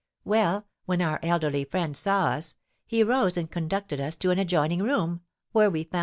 [0.25, 2.55] Well, when our elderly friend saw us,
[2.87, 5.99] he rose and conducted us to an adjoining room, where we found M.